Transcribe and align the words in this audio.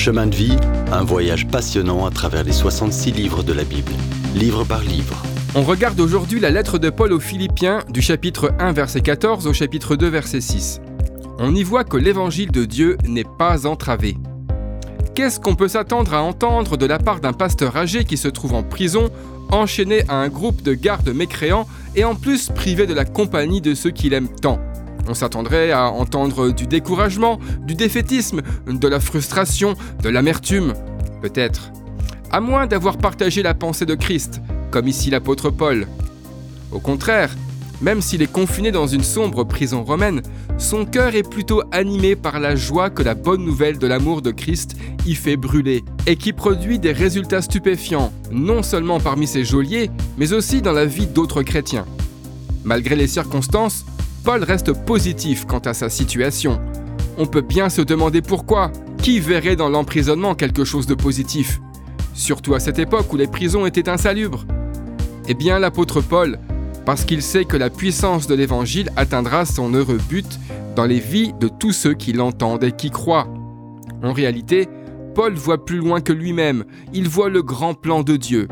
Chemin 0.00 0.28
de 0.28 0.34
vie, 0.34 0.56
un 0.92 1.04
voyage 1.04 1.46
passionnant 1.46 2.06
à 2.06 2.10
travers 2.10 2.42
les 2.42 2.52
66 2.52 3.12
livres 3.12 3.42
de 3.42 3.52
la 3.52 3.64
Bible, 3.64 3.92
livre 4.34 4.64
par 4.64 4.80
livre. 4.80 5.22
On 5.54 5.62
regarde 5.62 6.00
aujourd'hui 6.00 6.40
la 6.40 6.48
lettre 6.48 6.78
de 6.78 6.88
Paul 6.88 7.12
aux 7.12 7.20
Philippiens 7.20 7.84
du 7.90 8.00
chapitre 8.00 8.50
1 8.58 8.72
verset 8.72 9.02
14 9.02 9.46
au 9.46 9.52
chapitre 9.52 9.96
2 9.96 10.08
verset 10.08 10.40
6. 10.40 10.80
On 11.38 11.54
y 11.54 11.62
voit 11.62 11.84
que 11.84 11.98
l'évangile 11.98 12.50
de 12.50 12.64
Dieu 12.64 12.96
n'est 13.04 13.26
pas 13.38 13.66
entravé. 13.66 14.16
Qu'est-ce 15.14 15.38
qu'on 15.38 15.54
peut 15.54 15.68
s'attendre 15.68 16.14
à 16.14 16.22
entendre 16.22 16.78
de 16.78 16.86
la 16.86 16.98
part 16.98 17.20
d'un 17.20 17.34
pasteur 17.34 17.76
âgé 17.76 18.06
qui 18.06 18.16
se 18.16 18.28
trouve 18.28 18.54
en 18.54 18.62
prison, 18.62 19.10
enchaîné 19.50 20.04
à 20.08 20.14
un 20.14 20.28
groupe 20.28 20.62
de 20.62 20.72
gardes 20.72 21.10
mécréants 21.10 21.68
et 21.94 22.04
en 22.04 22.14
plus 22.14 22.48
privé 22.48 22.86
de 22.86 22.94
la 22.94 23.04
compagnie 23.04 23.60
de 23.60 23.74
ceux 23.74 23.90
qu'il 23.90 24.14
aime 24.14 24.28
tant? 24.28 24.60
On 25.08 25.14
s'attendrait 25.14 25.72
à 25.72 25.90
entendre 25.90 26.50
du 26.50 26.66
découragement, 26.66 27.38
du 27.62 27.74
défaitisme, 27.74 28.42
de 28.66 28.88
la 28.88 29.00
frustration, 29.00 29.74
de 30.02 30.08
l'amertume, 30.08 30.74
peut-être. 31.22 31.72
À 32.30 32.40
moins 32.40 32.66
d'avoir 32.66 32.98
partagé 32.98 33.42
la 33.42 33.54
pensée 33.54 33.86
de 33.86 33.94
Christ, 33.94 34.40
comme 34.70 34.88
ici 34.88 35.10
l'apôtre 35.10 35.50
Paul. 35.50 35.86
Au 36.72 36.78
contraire, 36.78 37.34
même 37.80 38.02
s'il 38.02 38.22
est 38.22 38.30
confiné 38.30 38.70
dans 38.72 38.86
une 38.86 39.02
sombre 39.02 39.44
prison 39.44 39.82
romaine, 39.82 40.22
son 40.58 40.84
cœur 40.84 41.14
est 41.14 41.28
plutôt 41.28 41.62
animé 41.72 42.14
par 42.14 42.38
la 42.38 42.54
joie 42.54 42.90
que 42.90 43.02
la 43.02 43.14
bonne 43.14 43.42
nouvelle 43.42 43.78
de 43.78 43.86
l'amour 43.86 44.20
de 44.20 44.30
Christ 44.30 44.76
y 45.06 45.14
fait 45.14 45.36
brûler, 45.36 45.82
et 46.06 46.16
qui 46.16 46.32
produit 46.34 46.78
des 46.78 46.92
résultats 46.92 47.40
stupéfiants, 47.40 48.12
non 48.30 48.62
seulement 48.62 49.00
parmi 49.00 49.26
ses 49.26 49.44
geôliers, 49.44 49.90
mais 50.18 50.34
aussi 50.34 50.60
dans 50.60 50.72
la 50.72 50.84
vie 50.84 51.06
d'autres 51.06 51.42
chrétiens. 51.42 51.86
Malgré 52.64 52.94
les 52.94 53.06
circonstances, 53.06 53.86
Paul 54.22 54.44
reste 54.44 54.72
positif 54.84 55.46
quant 55.46 55.60
à 55.60 55.72
sa 55.72 55.88
situation. 55.88 56.60
On 57.16 57.26
peut 57.26 57.40
bien 57.40 57.70
se 57.70 57.80
demander 57.80 58.20
pourquoi. 58.20 58.70
Qui 58.98 59.18
verrait 59.18 59.56
dans 59.56 59.70
l'emprisonnement 59.70 60.34
quelque 60.34 60.64
chose 60.64 60.86
de 60.86 60.94
positif? 60.94 61.60
Surtout 62.12 62.54
à 62.54 62.60
cette 62.60 62.78
époque 62.78 63.10
où 63.12 63.16
les 63.16 63.26
prisons 63.26 63.64
étaient 63.64 63.88
insalubres. 63.88 64.44
Eh 65.26 65.32
bien 65.32 65.58
l'apôtre 65.58 66.02
Paul, 66.02 66.38
parce 66.84 67.04
qu'il 67.04 67.22
sait 67.22 67.46
que 67.46 67.56
la 67.56 67.70
puissance 67.70 68.26
de 68.26 68.34
l'Évangile 68.34 68.90
atteindra 68.96 69.46
son 69.46 69.72
heureux 69.72 70.00
but 70.08 70.38
dans 70.76 70.84
les 70.84 71.00
vies 71.00 71.32
de 71.40 71.48
tous 71.48 71.72
ceux 71.72 71.94
qui 71.94 72.12
l'entendent 72.12 72.64
et 72.64 72.72
qui 72.72 72.90
croient. 72.90 73.28
En 74.02 74.12
réalité, 74.12 74.68
Paul 75.14 75.34
voit 75.34 75.64
plus 75.64 75.78
loin 75.78 76.00
que 76.02 76.12
lui-même, 76.12 76.64
il 76.92 77.08
voit 77.08 77.30
le 77.30 77.42
grand 77.42 77.74
plan 77.74 78.02
de 78.02 78.16
Dieu. 78.16 78.48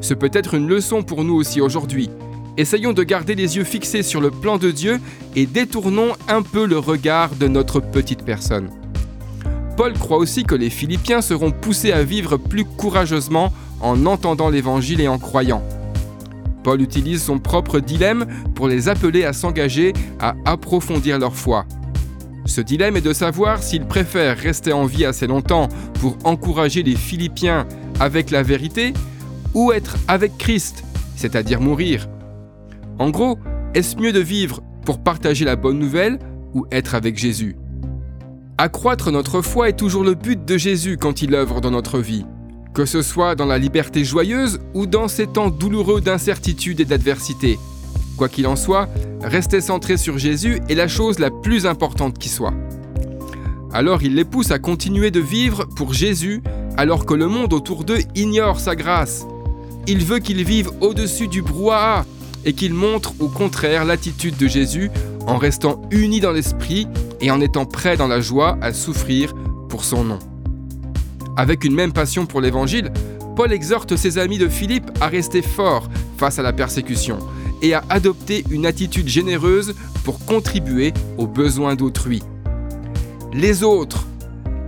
Ce 0.00 0.12
peut 0.12 0.30
être 0.34 0.54
une 0.54 0.68
leçon 0.68 1.02
pour 1.02 1.24
nous 1.24 1.34
aussi 1.34 1.60
aujourd'hui. 1.60 2.10
Essayons 2.58 2.94
de 2.94 3.02
garder 3.02 3.34
les 3.34 3.56
yeux 3.56 3.64
fixés 3.64 4.02
sur 4.02 4.22
le 4.22 4.30
plan 4.30 4.56
de 4.56 4.70
Dieu 4.70 4.98
et 5.34 5.44
détournons 5.44 6.14
un 6.26 6.40
peu 6.40 6.64
le 6.64 6.78
regard 6.78 7.34
de 7.36 7.48
notre 7.48 7.80
petite 7.80 8.24
personne. 8.24 8.70
Paul 9.76 9.92
croit 9.92 10.16
aussi 10.16 10.44
que 10.44 10.54
les 10.54 10.70
Philippiens 10.70 11.20
seront 11.20 11.50
poussés 11.50 11.92
à 11.92 12.02
vivre 12.02 12.38
plus 12.38 12.64
courageusement 12.64 13.52
en 13.82 14.06
entendant 14.06 14.48
l'Évangile 14.48 15.02
et 15.02 15.08
en 15.08 15.18
croyant. 15.18 15.62
Paul 16.64 16.80
utilise 16.80 17.22
son 17.22 17.38
propre 17.38 17.78
dilemme 17.78 18.24
pour 18.54 18.68
les 18.68 18.88
appeler 18.88 19.24
à 19.24 19.34
s'engager 19.34 19.92
à 20.18 20.34
approfondir 20.46 21.18
leur 21.18 21.36
foi. 21.36 21.66
Ce 22.46 22.62
dilemme 22.62 22.96
est 22.96 23.02
de 23.02 23.12
savoir 23.12 23.62
s'ils 23.62 23.84
préfèrent 23.84 24.38
rester 24.38 24.72
en 24.72 24.86
vie 24.86 25.04
assez 25.04 25.26
longtemps 25.26 25.68
pour 26.00 26.16
encourager 26.24 26.82
les 26.82 26.96
Philippiens 26.96 27.66
avec 28.00 28.30
la 28.30 28.42
vérité 28.42 28.94
ou 29.52 29.72
être 29.72 29.96
avec 30.08 30.38
Christ, 30.38 30.84
c'est-à-dire 31.16 31.60
mourir, 31.60 32.08
en 32.98 33.10
gros, 33.10 33.38
est-ce 33.74 33.96
mieux 33.96 34.12
de 34.12 34.20
vivre 34.20 34.60
pour 34.84 35.02
partager 35.02 35.44
la 35.44 35.56
bonne 35.56 35.78
nouvelle 35.78 36.18
ou 36.54 36.66
être 36.70 36.94
avec 36.94 37.18
Jésus? 37.18 37.56
Accroître 38.58 39.12
notre 39.12 39.42
foi 39.42 39.68
est 39.68 39.76
toujours 39.76 40.02
le 40.02 40.14
but 40.14 40.42
de 40.46 40.56
Jésus 40.56 40.96
quand 40.96 41.20
il 41.20 41.34
œuvre 41.34 41.60
dans 41.60 41.70
notre 41.70 41.98
vie, 41.98 42.24
que 42.72 42.86
ce 42.86 43.02
soit 43.02 43.34
dans 43.34 43.44
la 43.44 43.58
liberté 43.58 44.02
joyeuse 44.02 44.60
ou 44.72 44.86
dans 44.86 45.08
ces 45.08 45.26
temps 45.26 45.50
douloureux 45.50 46.00
d'incertitude 46.00 46.80
et 46.80 46.86
d'adversité. 46.86 47.58
Quoi 48.16 48.30
qu'il 48.30 48.46
en 48.46 48.56
soit, 48.56 48.88
rester 49.22 49.60
centré 49.60 49.98
sur 49.98 50.16
Jésus 50.16 50.62
est 50.70 50.74
la 50.74 50.88
chose 50.88 51.18
la 51.18 51.30
plus 51.30 51.66
importante 51.66 52.16
qui 52.16 52.30
soit. 52.30 52.54
Alors 53.74 54.02
il 54.02 54.14
les 54.14 54.24
pousse 54.24 54.52
à 54.52 54.58
continuer 54.58 55.10
de 55.10 55.20
vivre 55.20 55.66
pour 55.76 55.92
Jésus 55.92 56.42
alors 56.78 57.04
que 57.04 57.12
le 57.12 57.26
monde 57.26 57.52
autour 57.52 57.84
d'eux 57.84 58.00
ignore 58.14 58.58
sa 58.58 58.74
grâce. 58.74 59.26
Il 59.86 60.02
veut 60.02 60.18
qu'ils 60.18 60.44
vivent 60.44 60.70
au-dessus 60.80 61.28
du 61.28 61.42
brouhaha 61.42 62.06
et 62.46 62.54
qu'il 62.54 62.72
montre 62.72 63.12
au 63.20 63.28
contraire 63.28 63.84
l'attitude 63.84 64.38
de 64.38 64.46
Jésus 64.46 64.90
en 65.26 65.36
restant 65.36 65.82
unis 65.90 66.20
dans 66.20 66.32
l'esprit 66.32 66.86
et 67.20 67.30
en 67.30 67.40
étant 67.42 67.66
prêts 67.66 67.96
dans 67.96 68.08
la 68.08 68.20
joie 68.20 68.56
à 68.62 68.72
souffrir 68.72 69.34
pour 69.68 69.84
son 69.84 70.04
nom. 70.04 70.18
Avec 71.36 71.64
une 71.64 71.74
même 71.74 71.92
passion 71.92 72.24
pour 72.24 72.40
l'Évangile, 72.40 72.90
Paul 73.34 73.52
exhorte 73.52 73.96
ses 73.96 74.16
amis 74.16 74.38
de 74.38 74.48
Philippe 74.48 74.90
à 75.00 75.08
rester 75.08 75.42
forts 75.42 75.90
face 76.16 76.38
à 76.38 76.42
la 76.42 76.54
persécution 76.54 77.18
et 77.60 77.74
à 77.74 77.84
adopter 77.90 78.44
une 78.50 78.64
attitude 78.64 79.08
généreuse 79.08 79.74
pour 80.04 80.24
contribuer 80.24 80.94
aux 81.18 81.26
besoins 81.26 81.74
d'autrui. 81.74 82.22
Les 83.32 83.62
autres, 83.64 84.06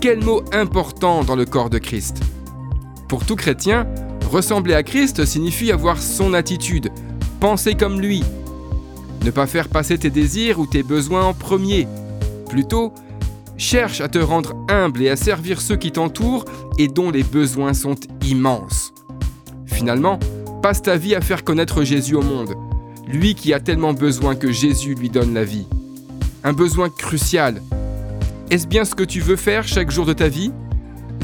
quel 0.00 0.22
mot 0.22 0.42
important 0.52 1.24
dans 1.24 1.36
le 1.36 1.46
corps 1.46 1.70
de 1.70 1.78
Christ. 1.78 2.20
Pour 3.08 3.24
tout 3.24 3.36
chrétien, 3.36 3.86
ressembler 4.30 4.74
à 4.74 4.82
Christ 4.82 5.24
signifie 5.24 5.72
avoir 5.72 6.00
son 6.00 6.34
attitude, 6.34 6.90
penser 7.42 7.74
comme 7.74 8.00
lui. 8.00 8.22
Ne 9.24 9.32
pas 9.32 9.48
faire 9.48 9.68
passer 9.68 9.98
tes 9.98 10.10
désirs 10.10 10.60
ou 10.60 10.66
tes 10.66 10.84
besoins 10.84 11.24
en 11.24 11.34
premier. 11.34 11.88
Plutôt, 12.48 12.94
cherche 13.56 14.00
à 14.00 14.06
te 14.06 14.20
rendre 14.20 14.54
humble 14.68 15.02
et 15.02 15.08
à 15.08 15.16
servir 15.16 15.60
ceux 15.60 15.74
qui 15.74 15.90
t'entourent 15.90 16.44
et 16.78 16.86
dont 16.86 17.10
les 17.10 17.24
besoins 17.24 17.74
sont 17.74 17.96
immenses. 18.24 18.94
Finalement, 19.66 20.20
passe 20.62 20.82
ta 20.82 20.96
vie 20.96 21.16
à 21.16 21.20
faire 21.20 21.42
connaître 21.42 21.82
Jésus 21.82 22.14
au 22.14 22.22
monde, 22.22 22.54
lui 23.08 23.34
qui 23.34 23.52
a 23.52 23.58
tellement 23.58 23.92
besoin 23.92 24.36
que 24.36 24.52
Jésus 24.52 24.94
lui 24.94 25.10
donne 25.10 25.34
la 25.34 25.42
vie. 25.42 25.66
Un 26.44 26.52
besoin 26.52 26.90
crucial. 26.90 27.60
Est-ce 28.52 28.68
bien 28.68 28.84
ce 28.84 28.94
que 28.94 29.02
tu 29.02 29.18
veux 29.18 29.34
faire 29.34 29.66
chaque 29.66 29.90
jour 29.90 30.06
de 30.06 30.12
ta 30.12 30.28
vie? 30.28 30.52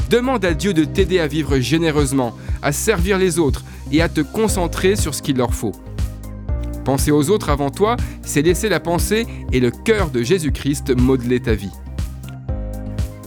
Demande 0.09 0.43
à 0.43 0.53
Dieu 0.53 0.73
de 0.73 0.83
t'aider 0.83 1.19
à 1.19 1.27
vivre 1.27 1.59
généreusement, 1.59 2.35
à 2.61 2.73
servir 2.73 3.17
les 3.17 3.39
autres 3.39 3.63
et 3.93 4.01
à 4.01 4.09
te 4.09 4.19
concentrer 4.19 4.97
sur 4.97 5.15
ce 5.15 5.21
qu'il 5.21 5.37
leur 5.37 5.53
faut. 5.53 5.71
Penser 6.89 7.11
aux 7.11 7.29
autres 7.29 7.49
avant 7.51 7.69
toi, 7.69 7.97
c'est 8.23 8.41
laisser 8.41 8.67
la 8.67 8.79
pensée 8.79 9.27
et 9.51 9.59
le 9.59 9.69
cœur 9.69 10.09
de 10.09 10.23
Jésus-Christ 10.23 10.99
modeler 10.99 11.39
ta 11.39 11.53
vie. 11.53 11.69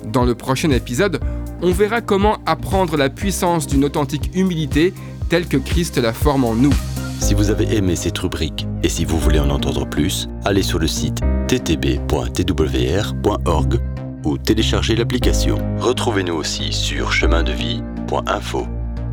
Dans 0.04 0.24
le 0.24 0.34
prochain 0.34 0.72
épisode, 0.72 1.20
on 1.62 1.70
verra 1.70 2.00
comment 2.00 2.38
apprendre 2.44 2.96
la 2.96 3.08
puissance 3.08 3.68
d'une 3.68 3.84
authentique 3.84 4.32
humilité 4.34 4.92
telle 5.28 5.46
que 5.46 5.58
Christ 5.58 5.98
la 5.98 6.12
forme 6.12 6.42
en 6.42 6.56
nous. 6.56 6.74
Si 7.20 7.34
vous 7.34 7.50
avez 7.50 7.76
aimé 7.76 7.94
cette 7.94 8.18
rubrique 8.18 8.66
et 8.82 8.88
si 8.88 9.04
vous 9.04 9.20
voulez 9.20 9.38
en 9.38 9.50
entendre 9.50 9.86
plus, 9.86 10.28
allez 10.44 10.64
sur 10.64 10.80
le 10.80 10.88
site 10.88 11.20
ttb.twr.org 11.46 12.00
ou 14.24 14.38
téléchargez 14.38 14.96
l'application. 14.96 15.58
Retrouvez-nous 15.78 16.34
aussi 16.34 16.72
sur 16.72 17.12
chemindevie.info. 17.12 18.66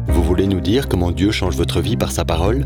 Vous 0.08 0.24
voulez 0.24 0.48
nous 0.48 0.60
dire 0.60 0.90
comment 0.90 1.12
Dieu 1.12 1.30
change 1.30 1.56
votre 1.56 1.81
vie 1.81 1.98
par 1.98 2.12
sa 2.12 2.26
parole? 2.26 2.66